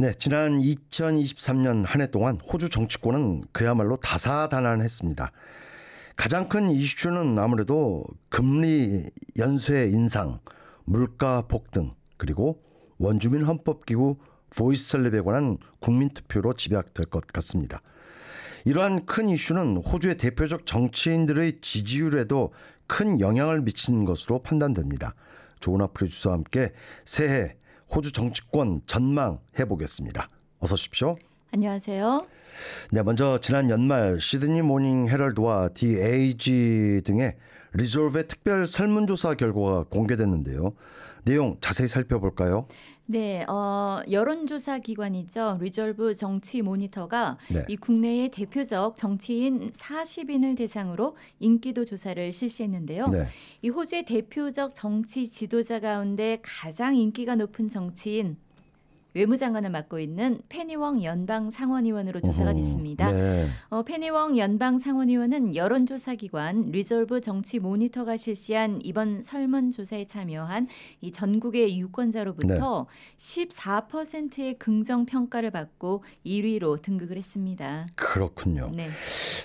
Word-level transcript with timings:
네, 0.00 0.12
지난 0.16 0.58
2023년 0.60 1.84
한 1.84 2.00
해 2.00 2.06
동안 2.06 2.38
호주 2.40 2.68
정치권은 2.68 3.46
그야말로 3.50 3.96
다사다난했습니다. 3.96 5.32
가장 6.14 6.48
큰 6.48 6.70
이슈는 6.70 7.36
아무래도 7.36 8.04
금리 8.28 9.10
연쇄 9.38 9.88
인상, 9.88 10.38
물가 10.84 11.42
폭등, 11.42 11.94
그리고 12.16 12.62
원주민 12.98 13.42
헌법기구 13.42 14.18
보이스 14.56 14.88
설립에 14.88 15.20
관한 15.20 15.58
국민투표로 15.80 16.54
집약될 16.54 17.06
것 17.06 17.26
같습니다. 17.26 17.82
이러한 18.64 19.04
큰 19.04 19.28
이슈는 19.28 19.78
호주의 19.78 20.16
대표적 20.16 20.64
정치인들의 20.64 21.60
지지율에도 21.60 22.52
큰 22.86 23.20
영향을 23.20 23.62
미친 23.62 24.04
것으로 24.04 24.42
판단됩니다. 24.42 25.14
조은아 25.58 25.88
프로듀서와 25.88 26.36
함께 26.36 26.72
새해 27.04 27.56
호주 27.94 28.12
정치권 28.12 28.82
전망해 28.86 29.64
보겠습니다. 29.68 30.28
어서 30.58 30.74
오십시오. 30.74 31.16
안녕하세요. 31.52 32.18
네, 32.90 33.02
먼저 33.02 33.38
지난 33.38 33.70
연말 33.70 34.20
시드니 34.20 34.62
모닝 34.62 35.08
헤럴드와 35.08 35.68
DAG 35.68 37.02
등의 37.04 37.36
리졸브의 37.72 38.28
특별 38.28 38.66
설문조사 38.66 39.34
결과가 39.34 39.84
공개됐는데요. 39.84 40.72
내용 41.24 41.56
자세히 41.60 41.88
살펴볼까요? 41.88 42.66
네, 43.06 43.44
어, 43.48 44.02
여론조사 44.10 44.80
기관이죠. 44.80 45.58
리졸브 45.60 46.14
정치 46.14 46.60
모니터가 46.60 47.38
네. 47.50 47.64
이 47.68 47.76
국내의 47.76 48.30
대표적 48.30 48.96
정치인 48.96 49.70
40인을 49.70 50.56
대상으로 50.58 51.16
인기도 51.40 51.86
조사를 51.86 52.32
실시했는데요. 52.32 53.04
네. 53.06 53.26
이 53.62 53.70
호주의 53.70 54.04
대표적 54.04 54.74
정치 54.74 55.30
지도자 55.30 55.80
가운데 55.80 56.38
가장 56.42 56.96
인기가 56.96 57.34
높은 57.34 57.70
정치인 57.70 58.36
외무장관을 59.14 59.70
맡고 59.70 59.98
있는 59.98 60.40
페니웡 60.48 61.02
연방 61.02 61.50
상원의원으로 61.50 62.20
조사가 62.20 62.52
됐습니다. 62.54 63.10
네. 63.10 63.46
어, 63.70 63.82
페니웡 63.82 64.36
연방 64.38 64.78
상원의원은 64.78 65.56
여론조사 65.56 66.14
기관 66.14 66.70
리졸브 66.70 67.20
정치 67.20 67.58
모니터가 67.58 68.16
실시한 68.16 68.80
이번 68.82 69.20
설문조사에 69.20 70.06
참여한 70.06 70.68
이 71.00 71.10
전국의 71.10 71.78
유권자로부터 71.78 72.86
네. 72.88 73.44
14%의 73.48 74.58
긍정 74.58 75.06
평가를 75.06 75.50
받고 75.50 76.04
1위로 76.26 76.80
등극을 76.82 77.16
했습니다. 77.16 77.84
그렇군요. 77.94 78.70
네. 78.74 78.88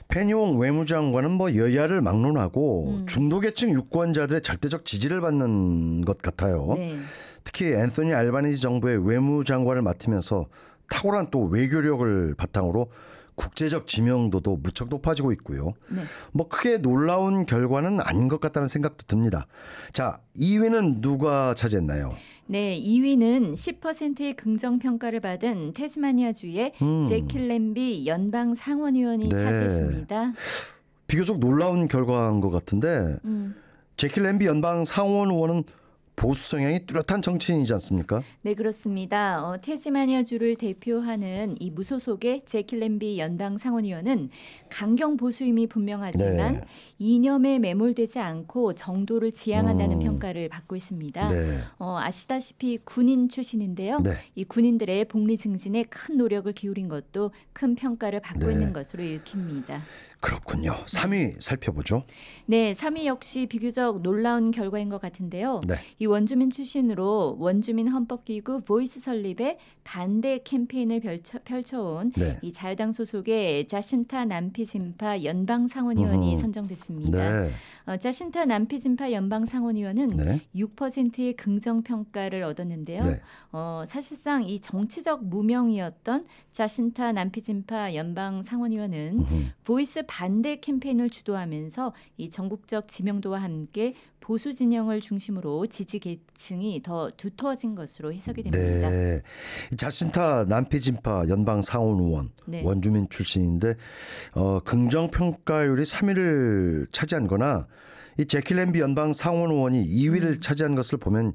페니옹 0.07 0.59
외무장관은 0.59 1.31
뭐 1.31 1.55
여야를 1.55 2.01
막론하고 2.01 2.87
음. 2.89 3.05
중도계층 3.07 3.71
유권자들의 3.71 4.41
절대적 4.41 4.85
지지를 4.85 5.21
받는 5.21 6.05
것 6.05 6.21
같아요. 6.21 6.73
네. 6.75 6.97
특히 7.43 7.73
앤소니 7.73 8.13
알바니지 8.13 8.61
정부의 8.61 9.07
외무장관을 9.07 9.81
맡으면서 9.81 10.47
탁월한 10.89 11.27
또 11.31 11.43
외교력을 11.45 12.35
바탕으로 12.35 12.89
국제적 13.35 13.87
지명도도 13.87 14.57
무척 14.57 14.89
높아지고 14.89 15.31
있고요. 15.33 15.73
네. 15.89 16.03
뭐 16.33 16.47
크게 16.47 16.77
놀라운 16.77 17.45
결과는 17.45 17.99
아닌 17.99 18.27
것 18.27 18.39
같다는 18.39 18.67
생각도 18.67 19.05
듭니다. 19.07 19.47
자, 19.91 20.19
2위는 20.35 21.01
누가 21.01 21.55
차지했나요? 21.55 22.13
네, 22.45 22.79
2위는 22.79 23.53
10%의 23.53 24.35
긍정 24.35 24.77
평가를 24.77 25.19
받은 25.19 25.73
테스마니아주의 25.73 26.73
음. 26.81 27.07
제킬 27.09 27.47
램비 27.47 28.05
연방 28.05 28.53
상원의원이 28.53 29.29
네. 29.29 29.35
차지했습니다. 29.35 30.33
비교적 31.07 31.39
놀라운 31.39 31.87
결과인 31.87 32.41
것 32.41 32.49
같은데 32.49 33.17
음. 33.25 33.55
제킬 33.97 34.23
램비 34.23 34.45
연방 34.45 34.85
상원 34.85 35.31
의원은 35.31 35.63
보수 36.23 36.51
성향이 36.51 36.85
뚜렷한 36.85 37.21
정치인이지 37.21 37.73
않습니까? 37.73 38.23
네, 38.43 38.53
그렇습니다. 38.53 39.45
어, 39.45 39.57
테스마니아주를 39.61 40.55
대표하는 40.55 41.57
이 41.59 41.69
무소속의 41.69 42.43
제킬렌비 42.45 43.19
연방 43.19 43.57
상원의원은 43.57 44.29
강경 44.69 45.17
보수임이 45.17 45.67
분명하지만 45.67 46.53
네. 46.53 46.61
이념에 46.97 47.59
매몰되지 47.59 48.19
않고 48.19 48.71
정도를 48.75 49.33
지향한다는 49.33 49.97
음. 49.97 49.99
평가를 49.99 50.47
받고 50.47 50.77
있습니다. 50.77 51.27
네. 51.27 51.59
어, 51.77 51.97
아시다시피 51.99 52.79
군인 52.85 53.27
출신인데요. 53.27 53.97
네. 53.97 54.11
이 54.35 54.45
군인들의 54.45 55.03
복리 55.09 55.37
증진에 55.37 55.83
큰 55.89 56.15
노력을 56.15 56.49
기울인 56.53 56.87
것도 56.87 57.31
큰 57.51 57.75
평가를 57.75 58.21
받고 58.21 58.47
네. 58.47 58.53
있는 58.53 58.71
것으로 58.71 59.03
읽힙니다. 59.03 59.81
그렇군요. 60.21 60.71
3위 60.85 61.41
살펴보죠. 61.41 62.05
네, 62.45 62.71
3위 62.71 63.03
역시 63.03 63.45
비교적 63.45 64.01
놀라운 64.01 64.51
결과인 64.51 64.87
것 64.87 65.01
같은데요. 65.01 65.59
네. 65.67 65.75
이 65.99 66.12
원주민 66.13 66.51
출신으로 66.51 67.37
원주민 67.39 67.87
헌법기구 67.87 68.61
보이스 68.61 68.99
설립에 68.99 69.57
반대 69.83 70.39
캠페인을 70.43 70.99
펼쳐, 70.99 71.39
펼쳐온 71.43 72.11
네. 72.11 72.37
이 72.43 72.53
자유당 72.53 72.91
소속의 72.91 73.65
자신타 73.65 74.25
남피진파 74.25 75.23
연방 75.23 75.65
상원의원이. 75.65 76.37
선정됐습니다. 76.37 77.17
네. 77.17 77.49
어, 77.85 77.97
자신타 77.97 78.45
남피진파 78.45 79.11
연방 79.11 79.45
상원의원은 79.45 80.07
네. 80.09 80.41
6%의 80.55 81.35
긍정 81.35 81.81
평가를 81.81 82.43
얻었는데요. 82.43 83.01
네. 83.03 83.19
어, 83.51 83.83
사실상 83.87 84.47
이 84.47 84.59
정치적 84.59 85.25
무명이었던 85.25 86.23
자신타 86.51 87.11
남피진파 87.13 87.95
연방 87.95 88.43
상원의원은 88.43 89.19
음흠. 89.19 89.45
보이스 89.63 90.03
반대 90.05 90.59
캠페인을 90.59 91.09
주도하면서 91.09 91.93
이 92.17 92.29
전국적 92.29 92.87
지명도와 92.87 93.41
함께 93.41 93.95
보수 94.23 94.55
진영을 94.55 95.01
중심으로 95.01 95.65
지지 95.67 95.92
계층이 95.99 96.81
더 96.83 97.09
두터워진 97.15 97.75
것으로 97.75 98.13
해석이 98.13 98.43
됩니다. 98.43 98.89
네. 98.89 99.21
자신타 99.77 100.45
남피진파 100.45 101.25
연방 101.29 101.61
상원 101.61 101.99
의원 101.99 102.31
네. 102.45 102.63
원주민 102.63 103.07
출신인데 103.09 103.75
어 104.35 104.59
긍정 104.59 105.09
평가율이 105.09 105.83
3위를 105.83 106.91
차지한 106.91 107.27
거나 107.27 107.67
이 108.19 108.25
재키 108.25 108.57
램비 108.57 108.79
연방 108.79 109.13
상원 109.13 109.51
의원이 109.51 109.83
2위를 109.83 110.23
음. 110.23 110.41
차지한 110.41 110.75
것을 110.75 110.97
보면 110.99 111.33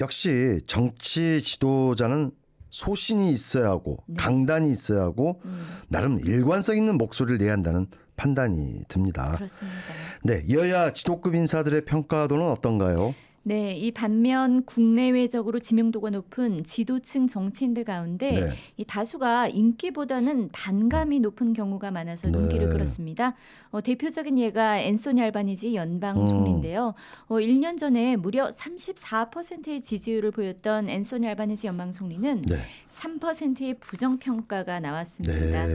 역시 0.00 0.60
정치 0.66 1.42
지도자는 1.42 2.32
소신이 2.70 3.30
있어야 3.30 3.68
하고 3.68 3.98
네. 4.06 4.16
강단이 4.18 4.70
있어야 4.72 5.02
하고 5.02 5.40
음, 5.44 5.62
나름 5.88 6.18
일관성 6.24 6.76
있는 6.76 6.96
목소리를 6.96 7.38
내야 7.38 7.52
한다는 7.52 7.86
판단이 8.16 8.84
듭니다. 8.88 9.32
그렇습니다. 9.32 9.78
네, 10.24 10.44
여야 10.50 10.92
지도급 10.92 11.34
인사들의 11.34 11.84
평가도는 11.84 12.48
어떤가요? 12.48 13.14
네, 13.44 13.76
이 13.76 13.90
반면 13.90 14.64
국내외적으로 14.64 15.58
지명도가 15.58 16.10
높은 16.10 16.62
지도층 16.64 17.26
정치인들 17.26 17.84
가운데 17.84 18.30
네. 18.30 18.50
이 18.76 18.84
다수가 18.84 19.48
인기보다는 19.48 20.50
반감이 20.52 21.18
높은 21.20 21.52
경우가 21.52 21.90
많아서 21.90 22.28
네. 22.28 22.38
눈길을 22.38 22.72
끌었습니다. 22.72 23.34
어, 23.70 23.80
대표적인 23.80 24.38
예가 24.38 24.80
앤소니 24.80 25.20
알바니지 25.20 25.74
연방 25.74 26.22
음. 26.22 26.28
총리인데요. 26.28 26.94
어, 27.26 27.34
1년 27.34 27.76
전에 27.76 28.14
무려 28.16 28.48
34%의 28.48 29.82
지지율을 29.82 30.30
보였던 30.30 30.88
앤소니 30.88 31.26
알바니지 31.26 31.66
연방 31.66 31.90
총리는 31.90 32.42
네. 32.42 32.56
3%의 32.88 33.74
부정 33.80 34.18
평가가 34.18 34.78
나왔습니다. 34.78 35.66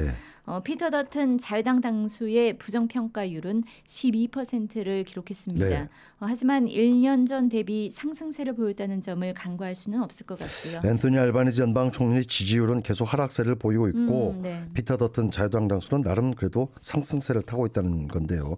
네. 0.47 0.53
어, 0.53 0.61
피터 0.61 0.89
더튼 0.89 1.37
자유당 1.37 1.81
당수의 1.81 2.57
부정 2.57 2.87
평가율은 2.87 3.63
12%를 3.85 5.03
기록했습니다. 5.03 5.67
네. 5.67 5.89
어, 6.19 6.25
하지만 6.27 6.67
1년 6.67 7.27
전 7.27 7.49
대비 7.49 7.89
상승세를 7.91 8.55
보였다는 8.55 9.01
점을 9.01 9.33
간과할 9.33 9.75
수는 9.75 10.01
없을 10.01 10.25
것 10.25 10.39
같고요. 10.39 10.89
앤소니 10.89 11.17
알바니지 11.17 11.61
연방 11.61 11.91
총리 11.91 12.25
지지율은 12.25 12.81
계속 12.81 13.11
하락세를 13.11 13.55
보이고 13.55 13.89
있고 13.89 14.31
음, 14.37 14.41
네. 14.41 14.65
피터 14.73 14.97
더튼 14.97 15.29
자유당 15.29 15.67
당수는 15.67 16.03
나름 16.03 16.33
그래도 16.33 16.69
상승세를 16.81 17.41
타고 17.41 17.65
있다는 17.65 18.07
건데요. 18.07 18.57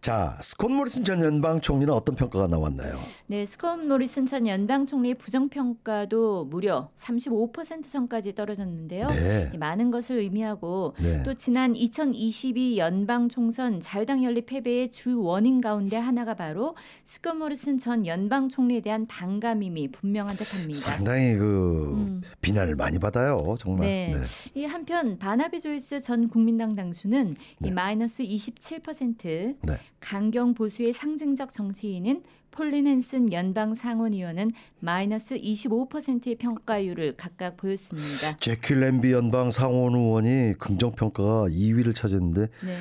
자, 0.00 0.38
스콧 0.40 0.72
모리슨 0.72 1.04
전 1.04 1.20
연방 1.20 1.60
총리는 1.60 1.92
어떤 1.92 2.14
평가가 2.14 2.46
나왔나요? 2.46 2.98
네, 3.26 3.44
스콧 3.44 3.86
모리슨 3.86 4.24
전 4.24 4.46
연방 4.46 4.86
총리의 4.86 5.16
부정 5.16 5.50
평가도 5.50 6.46
무려 6.46 6.90
35% 6.96 7.84
선까지 7.84 8.34
떨어졌는데요. 8.34 9.08
네. 9.08 9.50
이 9.52 9.58
많은 9.58 9.90
것을 9.90 10.16
의미하고 10.16 10.94
네. 11.02 11.22
또 11.22 11.34
지난 11.34 11.76
2022 11.76 12.78
연방 12.78 13.28
총선 13.28 13.82
자유당 13.82 14.24
연립 14.24 14.46
패배의 14.46 14.90
주 14.90 15.20
원인 15.20 15.60
가운데 15.60 15.98
하나가 15.98 16.32
바로 16.32 16.76
스콧 17.04 17.36
모리슨 17.36 17.78
전 17.78 18.06
연방 18.06 18.48
총리에 18.48 18.80
대한 18.80 19.06
반감임이 19.06 19.88
분명한 19.88 20.38
듯합니다. 20.38 20.80
상당히 20.80 21.36
그 21.36 21.92
음. 21.94 22.22
비난을 22.40 22.74
많이 22.74 22.98
받아요, 22.98 23.36
정말. 23.58 23.86
네. 23.86 24.14
이 24.54 24.64
한편 24.64 25.18
바나비 25.18 25.60
조이스 25.60 26.00
전 26.00 26.28
국민당 26.30 26.74
당수는 26.74 27.36
네. 27.60 27.68
이 27.68 27.70
마이너스 27.70 28.22
27%, 28.22 29.56
네. 29.60 29.78
강경 30.00 30.54
보수의 30.54 30.92
상징적 30.92 31.52
정치인인 31.52 32.22
폴린 32.50 32.86
핸슨 32.86 33.32
연방 33.32 33.74
상원의원은 33.74 34.52
마이너스 34.80 35.36
25%의 35.36 36.36
평가율을 36.36 37.16
각각 37.16 37.56
보였습니다. 37.56 38.36
재키 38.38 38.80
램비 38.80 39.12
연방 39.12 39.50
상원 39.50 39.94
의원이 39.94 40.54
긍정 40.58 40.92
평가가 40.92 41.44
2위를 41.48 41.94
차지했는데 41.94 42.40
네. 42.40 42.76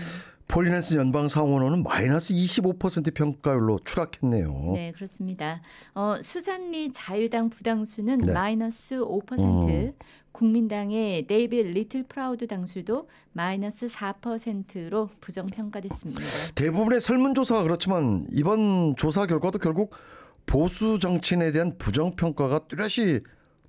폴린 0.50 0.69
핸슨 0.69 0.96
연방 0.96 1.30
상원은 1.30 1.84
마이너스 1.84 2.34
25% 2.34 3.14
평가율로 3.14 3.80
추락했네요. 3.86 4.72
네, 4.74 4.92
그렇습니다. 4.94 5.62
어, 5.94 6.16
수잔리 6.24 6.92
자유당 6.92 7.52
부당수는 7.52 8.18
네. 8.18 8.34
마이너스 8.34 8.96
5%, 8.96 9.94
국민당의 10.32 11.28
데이빗 11.28 11.68
리틀 11.68 12.04
프라우드 12.04 12.48
당수도 12.48 13.08
마이너스 13.32 13.86
4%로 13.86 15.10
부정 15.22 15.46
평가됐습니다. 15.46 16.22
대부분의 16.56 17.00
설문조사가 17.00 17.62
그렇지만 17.62 18.26
이번 18.32 18.96
조사 18.96 19.28
결과도 19.28 19.60
결국 19.60 19.94
보수 20.48 20.98
정치인에 20.98 21.52
대한 21.52 21.78
부정 21.78 22.16
평가가 22.16 22.68
뚜렷이 22.68 23.20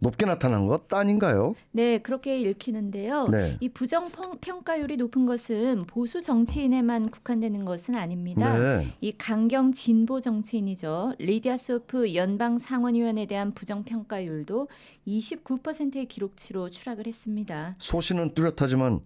높게 0.01 0.27
나타난 0.27 0.67
것 0.67 0.93
아닌가요? 0.93 1.55
네, 1.71 1.99
그렇게 1.99 2.41
읽히는데요. 2.41 3.29
네. 3.29 3.57
이 3.61 3.69
부정 3.69 4.11
평가율이 4.41 4.97
높은 4.97 5.27
것은 5.27 5.85
보수 5.87 6.21
정치인에만 6.23 7.11
국한되는 7.11 7.65
것은 7.65 7.95
아닙니다. 7.95 8.59
네. 8.59 8.87
이 9.01 9.13
강경 9.13 9.73
진보 9.73 10.21
정치인이죠. 10.21 11.15
리디아 11.19 11.57
소프 11.57 12.15
연방 12.15 12.59
상원의원에 12.59 13.27
대한 13.27 13.53
부정 13.53 13.85
평가율도 13.85 14.69
29%의 15.07 16.07
기록치로 16.07 16.71
추락을 16.71 17.07
했습니다. 17.07 17.77
소신은 17.79 18.31
뚜렷하지만 18.31 19.01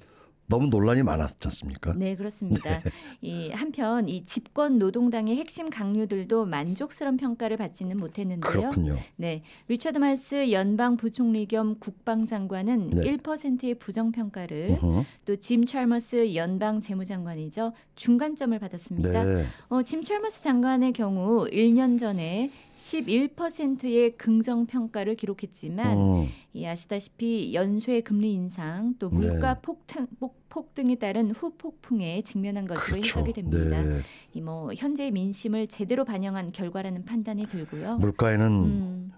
너무 0.47 0.69
논란이 0.69 1.03
많았지 1.03 1.39
않습니까? 1.49 1.95
네, 1.97 2.15
그렇습니다. 2.17 2.81
이 3.23 3.49
한편 3.51 4.09
이 4.09 4.27
집권 4.27 4.79
노동당의 4.79 5.37
핵심 5.37 5.71
각료들도 5.71 6.45
만족스러운 6.45 7.17
평가를 7.17 7.57
받지는 7.57 7.97
못했는데요. 7.97 8.51
그렇군요. 8.53 8.99
네, 9.17 9.43
리처드 9.69 9.97
말스 9.99 10.51
연방 10.53 10.97
부총리 10.99 11.47
겸 11.47 11.79
국방장관은 11.79 12.89
네. 12.91 13.17
1%의 13.17 13.75
부정 13.79 14.13
평가를. 14.13 14.79
또 15.25 15.37
짐 15.37 15.65
찰머스 15.65 16.35
연방 16.35 16.81
재무장관이죠 16.81 17.73
중간점을 17.97 18.59
받았습니다. 18.59 19.25
네. 19.25 19.45
어, 19.69 19.83
짐 19.83 20.03
찰머스 20.03 20.43
장관의 20.43 20.93
경우 20.93 21.47
1년 21.51 21.99
전에 21.99 22.51
11%의 22.77 24.17
긍정 24.17 24.67
평가를 24.67 25.15
기록했지만 25.15 25.97
음, 25.99 26.29
이 26.53 26.67
아시다시피 26.67 27.55
연쇄 27.55 28.01
금리 28.01 28.33
인상 28.35 28.95
또 28.99 29.09
물가 29.09 29.55
네. 29.55 29.61
폭등 29.63 30.07
폭- 30.19 30.34
폭 30.49 30.75
등에 30.75 30.95
따른 30.97 31.33
후폭풍에 31.33 32.23
직면한 32.23 32.67
것으로 32.67 32.93
그렇죠. 32.93 33.19
해석이 33.21 33.33
됩니다. 33.33 33.83
네. 33.83 34.01
이뭐 34.35 34.73
현재 34.77 35.11
민심을 35.11 35.67
제대로 35.67 36.05
반영한 36.05 36.53
결과라는 36.53 37.05
판단이 37.05 37.47
들고요. 37.47 37.97
물가에는 37.97 38.47
음, 38.47 39.13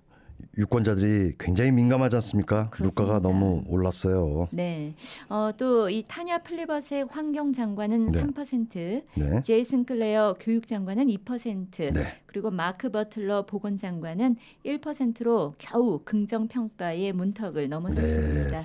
유권자들이 0.57 1.35
굉장히 1.39 1.73
민감하지 1.73 2.17
않습니까? 2.17 2.71
그렇습니다. 2.71 3.03
물가가 3.03 3.21
너무 3.21 3.63
올랐어요. 3.69 4.49
네. 4.53 4.95
어, 5.29 5.51
또 5.59 5.89
이 5.91 6.05
타냐 6.09 6.39
플리버섹 6.39 7.07
환경 7.11 7.53
장관은 7.53 8.07
네. 8.07 8.23
3%, 8.23 9.03
네. 9.15 9.41
제이슨 9.43 9.85
클레어 9.85 10.37
교육 10.41 10.67
장관은 10.67 11.07
2%, 11.09 11.93
네. 11.93 12.15
그리고 12.27 12.51
마크 12.51 12.91
버틀러 12.91 13.45
보건 13.45 13.77
장관은 13.77 14.37
1%로 14.65 15.55
겨우 15.59 16.01
긍정 16.05 16.49
평가의 16.49 17.13
문턱을 17.13 17.69
넘어섰습니다. 17.69 18.65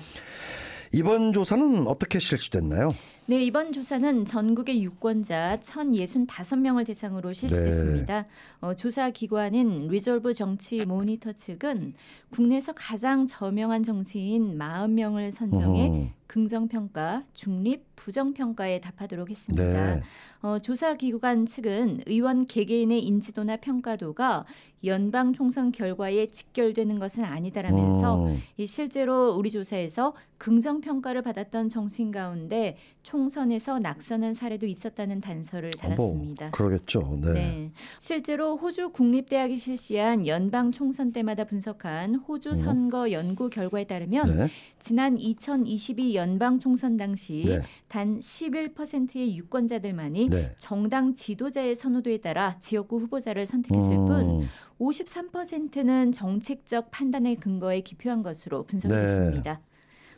이번 0.92 1.32
조사는 1.32 1.86
어떻게 1.86 2.18
실시됐나요? 2.18 2.90
네, 3.26 3.42
이번 3.42 3.72
조사는 3.72 4.26
전국의 4.26 4.82
유권자 4.82 5.60
1,065명을 5.62 6.84
대상으로 6.84 7.32
실시됐습니다. 7.32 8.26
어, 8.60 8.74
조사 8.74 9.10
기관인 9.10 9.88
리졸브 9.88 10.34
정치 10.34 10.84
모니터 10.84 11.32
측은 11.32 11.94
국내에서 12.30 12.72
가장 12.74 13.26
저명한 13.26 13.84
정치인 13.84 14.58
40명을 14.58 15.30
선정해 15.30 15.88
음, 15.88 16.10
긍정 16.32 16.66
평가, 16.66 17.24
중립, 17.34 17.84
부정 17.94 18.32
평가에 18.32 18.80
답하도록 18.80 19.28
했습니다. 19.28 19.96
네. 19.96 20.00
어, 20.40 20.58
조사 20.58 20.94
기관 20.94 21.44
측은 21.44 22.04
의원 22.06 22.46
개개인의 22.46 23.04
인지도나 23.04 23.58
평가도가 23.58 24.46
연방 24.84 25.32
총선 25.32 25.70
결과에 25.70 26.26
직결되는 26.26 26.98
것은 26.98 27.22
아니다라면서 27.22 28.26
음, 28.26 28.42
이 28.56 28.66
실제로 28.66 29.30
우리 29.30 29.50
조사에서 29.50 30.14
긍정 30.38 30.80
평가를 30.80 31.22
받았던 31.22 31.68
정치인 31.68 32.10
가운데 32.10 32.76
총선에서 33.04 33.78
낙선한 33.78 34.34
사례도 34.34 34.66
있었다는 34.66 35.20
단서를 35.20 35.68
어, 35.68 35.88
뭐, 35.88 35.94
달았습니다. 35.94 36.50
그러겠죠. 36.50 37.18
네. 37.22 37.32
네. 37.32 37.70
실제로 38.00 38.56
호주 38.56 38.90
국립대학이 38.90 39.56
실시한 39.56 40.26
연방 40.26 40.72
총선 40.72 41.12
때마다 41.12 41.44
분석한 41.44 42.16
호주 42.16 42.56
선거 42.56 43.12
연구 43.12 43.48
결과에 43.48 43.84
따르면 43.84 44.28
음. 44.28 44.36
네. 44.38 44.48
지난 44.80 45.16
2022 45.16 46.16
연방 46.22 46.60
총선 46.60 46.96
당시 46.96 47.44
네. 47.46 47.60
단 47.88 48.20
11%의 48.20 49.36
유권자들만이 49.36 50.28
네. 50.28 50.54
정당 50.58 51.14
지도자의 51.14 51.74
선호도에 51.74 52.18
따라 52.18 52.56
지역구 52.60 52.98
후보자를 53.00 53.44
선택했을 53.44 53.96
뿐 53.96 54.42
음, 54.42 54.48
53%는 54.78 56.12
정책적 56.12 56.90
판단의 56.92 57.36
근거에 57.36 57.80
기표한 57.80 58.22
것으로 58.22 58.64
분석됐습니다. 58.64 59.60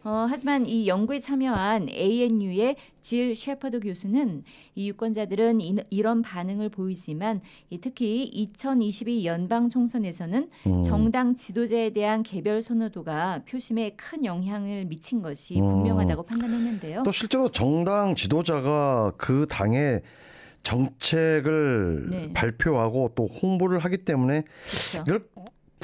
어, 0.04 0.26
하지만 0.28 0.66
이 0.66 0.86
연구에 0.86 1.18
참여한 1.18 1.88
ANU의 1.88 2.76
질 3.00 3.34
셰퍼드 3.34 3.80
교수는 3.80 4.44
이 4.74 4.88
유권자들은 4.90 5.62
이, 5.62 5.76
이런 5.88 6.20
반응을 6.20 6.68
보이지만 6.68 7.40
이 7.70 7.78
특히 7.78 8.24
2022 8.24 9.24
연방 9.24 9.70
총선에서는 9.70 10.50
음. 10.66 10.82
정당 10.82 11.34
지도자에 11.34 11.90
대한 11.90 12.22
개별 12.22 12.60
선호도가 12.60 13.42
표심에 13.48 13.90
큰 13.96 14.26
영향을 14.26 14.84
미친 14.84 15.22
것이 15.22 15.58
음. 15.58 15.66
분명하다고 15.66 16.24
판단했는데요. 16.24 17.02
또 17.02 17.10
실제로 17.10 17.48
정당 17.48 18.14
지도자가 18.14 19.12
그 19.16 19.46
당의 19.48 20.02
정책을 20.64 22.10
네. 22.10 22.32
발표하고 22.32 23.12
또 23.14 23.26
홍보를 23.26 23.78
하기 23.80 23.98
때문에 23.98 24.42
그렇죠. 24.66 25.04
이걸 25.06 25.28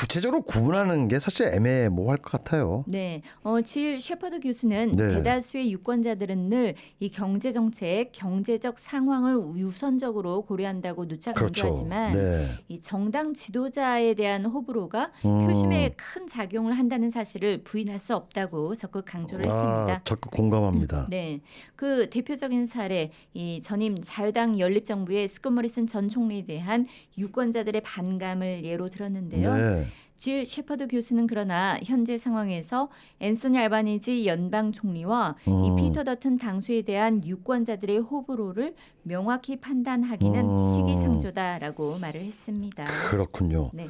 구체적으로 0.01 0.41
구분하는 0.41 1.09
게 1.09 1.19
사실 1.19 1.49
애매모호할 1.49 2.17
것 2.17 2.31
같아요. 2.33 2.85
네, 2.87 3.21
어, 3.43 3.61
질 3.61 4.01
셰퍼드 4.01 4.41
교수는 4.41 4.93
네. 4.93 5.15
대다수의 5.17 5.71
유권자들은 5.73 6.49
늘 6.49 6.75
이 6.99 7.09
경제 7.09 7.51
정책, 7.51 8.11
경제적 8.13 8.79
상황을 8.79 9.37
우선적으로 9.37 10.43
고려한다고 10.43 11.09
누차 11.09 11.33
그렇죠. 11.33 11.63
강조하지만 11.63 12.13
네. 12.13 12.47
이 12.69 12.81
정당 12.81 13.33
지도자에 13.33 14.15
대한 14.15 14.45
호불호가 14.45 15.11
음. 15.25 15.47
표심에 15.47 15.95
큰 15.97 16.27
작용을 16.27 16.79
한다는 16.79 17.09
사실을 17.09 17.63
부인할 17.65 17.99
수 17.99 18.15
없다고 18.15 18.75
적극 18.75 19.07
강조를 19.07 19.47
했습니다. 19.47 19.93
아, 19.95 20.01
적극 20.05 20.31
공감합니다. 20.31 21.07
네, 21.09 21.41
그 21.75 22.11
대표적인 22.11 22.67
사례 22.67 23.11
이 23.33 23.61
전임 23.63 23.97
자유당 24.03 24.59
연립 24.59 24.85
정부의 24.85 25.27
스콧 25.27 25.53
모리슨 25.53 25.87
전 25.87 26.09
총리에 26.09 26.45
대한 26.45 26.87
유권자들의 27.17 27.81
반감을 27.83 28.65
예로 28.65 28.89
들었는데요. 28.89 29.55
네. 29.55 29.87
질 30.21 30.45
셰퍼드 30.45 30.89
교수는 30.89 31.27
그러나 31.27 31.79
현재 31.83 32.19
상황에서 32.19 32.91
앤소니 33.21 33.59
알바니지 33.59 34.27
연방 34.27 34.71
총리와 34.71 35.37
이 35.47 35.51
음. 35.51 35.77
피터 35.77 36.05
더튼 36.05 36.37
당수에 36.37 36.83
대한 36.83 37.25
유권자들의 37.25 38.01
호불호를 38.01 38.75
명확히 39.03 39.57
판단하기는 39.57 40.41
음. 40.45 40.75
시기상조다라고 40.75 41.97
말을 41.97 42.21
했습니다. 42.21 42.87
그렇군요. 43.09 43.71
네, 43.73 43.89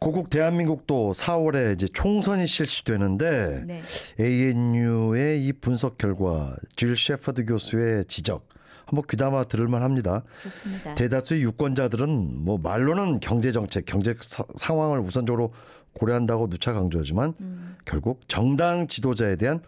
고국 0.00 0.30
대한민국도 0.30 1.12
4월에 1.12 1.74
이제 1.74 1.86
총선이 1.86 2.46
실시되는데 2.46 3.64
네, 3.66 3.82
ANU의 4.18 5.46
이 5.46 5.52
분석 5.52 5.98
결과 5.98 6.56
질 6.76 6.96
셰퍼드 6.96 7.44
교수의 7.44 8.06
지적 8.06 8.48
한번 8.92 9.04
귀담아 9.08 9.44
들을 9.44 9.66
만 9.68 9.82
합니다. 9.82 10.22
그렇습니다. 10.42 10.94
대다수의 10.94 11.42
유권자들은 11.44 12.44
뭐 12.44 12.58
말로는 12.58 13.20
경제 13.20 13.50
정책, 13.50 13.86
경제 13.86 14.14
사- 14.20 14.44
상황을 14.56 15.00
우선적으로 15.00 15.52
고려한다고 15.94 16.48
누차 16.50 16.72
강조하지만 16.74 17.32
음, 17.40 17.76
결국 17.86 18.20
정당 18.28 18.86
지도자에 18.86 19.36
대한 19.36 19.60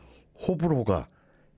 호불호가 0.46 1.06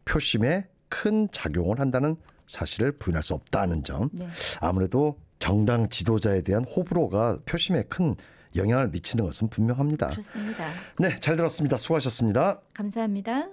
표심에 0.05 0.69
큰 0.89 1.29
작용을 1.33 1.81
한다는 1.81 2.15
사실을 2.47 2.93
부인할 2.93 3.25
수 3.25 3.35
없다는 3.35 3.83
점. 3.83 4.09
네, 4.13 4.29
아무래도 4.61 5.19
정당 5.41 5.89
지도자에 5.89 6.43
대한 6.43 6.65
호불호가 6.65 7.39
표심에 7.45 7.83
큰 7.89 8.15
영향을 8.55 8.89
미치는 8.89 9.25
것은 9.25 9.49
분명합니다. 9.49 10.11
그렇습니다. 10.11 10.65
네, 11.01 11.17
잘 11.17 11.35
들었습니다. 11.37 11.77
수고하셨습니다. 11.77 12.61
감사합니다. 12.75 13.49